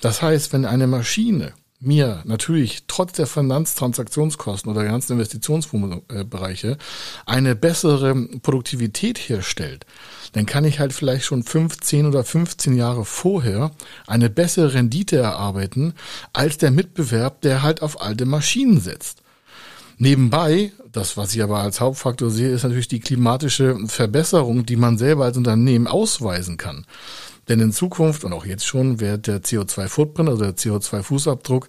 Das 0.00 0.20
heißt, 0.20 0.52
wenn 0.52 0.64
eine 0.64 0.88
Maschine 0.88 1.52
mir 1.80 2.22
natürlich 2.24 2.84
trotz 2.86 3.12
der 3.12 3.26
Finanztransaktionskosten 3.26 4.70
oder 4.70 4.82
der 4.82 4.90
ganzen 4.90 5.12
Investitionsbereiche 5.12 6.78
eine 7.26 7.54
bessere 7.54 8.14
Produktivität 8.42 9.18
herstellt, 9.18 9.84
dann 10.32 10.46
kann 10.46 10.64
ich 10.64 10.80
halt 10.80 10.92
vielleicht 10.92 11.24
schon 11.24 11.42
15 11.42 12.06
oder 12.06 12.24
15 12.24 12.76
Jahre 12.76 13.04
vorher 13.04 13.70
eine 14.06 14.30
bessere 14.30 14.74
Rendite 14.74 15.16
erarbeiten 15.16 15.94
als 16.32 16.58
der 16.58 16.70
Mitbewerb, 16.70 17.40
der 17.42 17.62
halt 17.62 17.82
auf 17.82 18.00
alte 18.00 18.24
Maschinen 18.24 18.80
setzt. 18.80 19.22
Nebenbei, 19.96 20.72
das, 20.90 21.16
was 21.16 21.34
ich 21.34 21.42
aber 21.42 21.60
als 21.60 21.80
Hauptfaktor 21.80 22.30
sehe, 22.30 22.50
ist 22.50 22.64
natürlich 22.64 22.88
die 22.88 23.00
klimatische 23.00 23.78
Verbesserung, 23.86 24.66
die 24.66 24.76
man 24.76 24.98
selber 24.98 25.24
als 25.24 25.36
Unternehmen 25.36 25.86
ausweisen 25.86 26.56
kann. 26.56 26.84
Denn 27.48 27.60
in 27.60 27.72
Zukunft 27.72 28.24
und 28.24 28.32
auch 28.32 28.46
jetzt 28.46 28.66
schon 28.66 29.00
wird 29.00 29.26
der 29.26 29.42
CO2-Footprint, 29.42 30.28
also 30.28 30.44
der 30.44 30.56
CO2-Fußabdruck, 30.56 31.68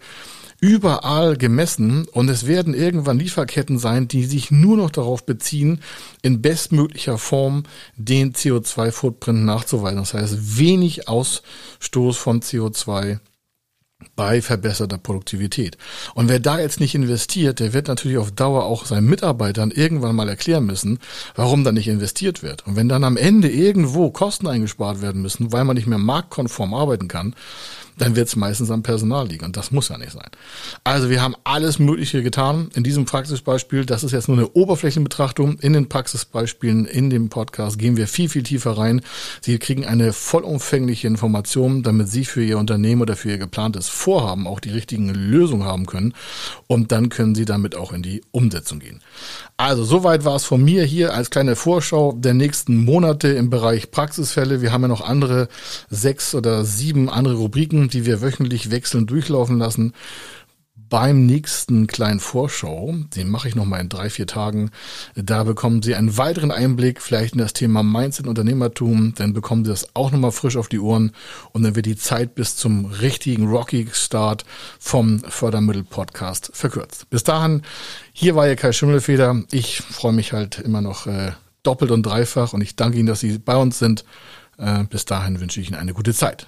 überall 0.61 1.35
gemessen 1.35 2.07
und 2.11 2.29
es 2.29 2.47
werden 2.47 2.73
irgendwann 2.73 3.19
Lieferketten 3.19 3.77
sein, 3.77 4.07
die 4.07 4.25
sich 4.25 4.51
nur 4.51 4.77
noch 4.77 4.89
darauf 4.89 5.25
beziehen, 5.25 5.81
in 6.21 6.41
bestmöglicher 6.41 7.17
Form 7.17 7.63
den 7.97 8.33
CO2-Footprint 8.33 9.43
nachzuweisen. 9.43 9.97
Das 9.97 10.13
heißt, 10.13 10.57
wenig 10.57 11.07
Ausstoß 11.07 12.17
von 12.17 12.41
CO2 12.41 13.19
bei 14.15 14.41
verbesserter 14.41 14.97
Produktivität. 14.97 15.77
Und 16.13 16.29
wer 16.29 16.39
da 16.39 16.59
jetzt 16.59 16.79
nicht 16.79 16.95
investiert, 16.95 17.59
der 17.59 17.73
wird 17.73 17.87
natürlich 17.87 18.17
auf 18.17 18.31
Dauer 18.31 18.65
auch 18.65 18.85
seinen 18.85 19.07
Mitarbeitern 19.07 19.71
irgendwann 19.71 20.15
mal 20.15 20.29
erklären 20.29 20.65
müssen, 20.65 20.99
warum 21.35 21.63
da 21.63 21.71
nicht 21.71 21.87
investiert 21.87 22.43
wird. 22.43 22.67
Und 22.67 22.75
wenn 22.75 22.89
dann 22.89 23.03
am 23.03 23.17
Ende 23.17 23.49
irgendwo 23.49 24.11
Kosten 24.11 24.47
eingespart 24.47 25.01
werden 25.01 25.21
müssen, 25.21 25.51
weil 25.51 25.63
man 25.63 25.75
nicht 25.75 25.87
mehr 25.87 25.97
marktkonform 25.97 26.73
arbeiten 26.73 27.07
kann, 27.07 27.35
dann 27.97 28.15
wird 28.15 28.27
es 28.27 28.35
meistens 28.35 28.71
am 28.71 28.83
Personal 28.83 29.27
liegen. 29.27 29.45
Und 29.45 29.57
das 29.57 29.71
muss 29.71 29.89
ja 29.89 29.97
nicht 29.97 30.11
sein. 30.11 30.29
Also 30.83 31.09
wir 31.09 31.21
haben 31.21 31.35
alles 31.43 31.79
Mögliche 31.79 32.23
getan 32.23 32.69
in 32.75 32.83
diesem 32.83 33.05
Praxisbeispiel. 33.05 33.85
Das 33.85 34.03
ist 34.03 34.11
jetzt 34.11 34.27
nur 34.27 34.37
eine 34.37 34.49
Oberflächenbetrachtung. 34.49 35.59
In 35.59 35.73
den 35.73 35.89
Praxisbeispielen, 35.89 36.85
in 36.85 37.09
dem 37.09 37.29
Podcast 37.29 37.79
gehen 37.79 37.97
wir 37.97 38.07
viel, 38.07 38.29
viel 38.29 38.43
tiefer 38.43 38.77
rein. 38.77 39.01
Sie 39.41 39.57
kriegen 39.59 39.85
eine 39.85 40.13
vollumfängliche 40.13 41.07
Information, 41.07 41.83
damit 41.83 42.09
Sie 42.09 42.25
für 42.25 42.43
Ihr 42.43 42.57
Unternehmen 42.57 43.01
oder 43.01 43.15
für 43.15 43.29
Ihr 43.29 43.37
geplantes 43.37 43.87
Vorhaben 43.87 44.47
auch 44.47 44.59
die 44.59 44.71
richtigen 44.71 45.09
Lösungen 45.09 45.65
haben 45.65 45.85
können. 45.85 46.13
Und 46.67 46.91
dann 46.91 47.09
können 47.09 47.35
Sie 47.35 47.45
damit 47.45 47.75
auch 47.75 47.93
in 47.93 48.01
die 48.01 48.21
Umsetzung 48.31 48.79
gehen. 48.79 49.01
Also 49.57 49.85
soweit 49.85 50.25
war 50.25 50.35
es 50.35 50.43
von 50.43 50.61
mir 50.61 50.83
hier 50.83 51.13
als 51.13 51.29
kleine 51.29 51.55
Vorschau 51.55 52.11
der 52.11 52.33
nächsten 52.33 52.83
Monate 52.83 53.29
im 53.29 53.49
Bereich 53.49 53.89
Praxisfälle. 53.89 54.61
Wir 54.61 54.73
haben 54.73 54.81
ja 54.81 54.89
noch 54.89 55.01
andere 55.01 55.47
sechs 55.89 56.35
oder 56.35 56.65
sieben 56.65 57.09
andere 57.09 57.35
Rubriken, 57.35 57.84
die 57.93 58.05
wir 58.05 58.21
wöchentlich 58.21 58.71
wechselnd 58.71 59.09
durchlaufen 59.09 59.57
lassen. 59.57 59.93
Beim 60.87 61.25
nächsten 61.25 61.87
kleinen 61.87 62.19
Vorschau, 62.19 62.93
den 63.15 63.29
mache 63.29 63.47
ich 63.47 63.55
nochmal 63.55 63.81
in 63.81 63.89
drei, 63.89 64.09
vier 64.09 64.27
Tagen, 64.27 64.69
da 65.15 65.43
bekommen 65.43 65.81
Sie 65.81 65.95
einen 65.95 66.17
weiteren 66.17 66.51
Einblick 66.51 67.01
vielleicht 67.01 67.33
in 67.33 67.39
das 67.39 67.53
Thema 67.53 67.81
Mindset 67.81 68.27
Unternehmertum, 68.27 69.13
dann 69.15 69.33
bekommen 69.33 69.65
Sie 69.65 69.71
das 69.71 69.95
auch 69.95 70.11
nochmal 70.11 70.31
frisch 70.31 70.57
auf 70.57 70.67
die 70.67 70.79
Ohren 70.79 71.11
und 71.53 71.63
dann 71.63 71.75
wird 71.75 71.87
die 71.87 71.95
Zeit 71.95 72.35
bis 72.35 72.55
zum 72.55 72.85
richtigen 72.85 73.47
Rocky 73.47 73.87
Start 73.93 74.45
vom 74.79 75.19
Fördermittel 75.19 75.83
Podcast 75.83 76.51
verkürzt. 76.53 77.09
Bis 77.09 77.23
dahin 77.23 77.63
hier 78.13 78.35
war 78.35 78.47
ja 78.47 78.55
Kai 78.55 78.71
Schimmelfeder. 78.71 79.43
Ich 79.51 79.81
freue 79.81 80.13
mich 80.13 80.33
halt 80.33 80.59
immer 80.59 80.81
noch 80.81 81.07
äh, 81.07 81.31
doppelt 81.63 81.89
und 81.89 82.03
dreifach 82.03 82.53
und 82.53 82.61
ich 82.61 82.75
danke 82.75 82.99
Ihnen, 82.99 83.07
dass 83.07 83.21
Sie 83.21 83.39
bei 83.39 83.55
uns 83.55 83.79
sind. 83.79 84.05
Äh, 84.57 84.83
bis 84.83 85.05
dahin 85.05 85.39
wünsche 85.39 85.59
ich 85.59 85.69
Ihnen 85.69 85.79
eine 85.79 85.93
gute 85.93 86.13
Zeit. 86.13 86.47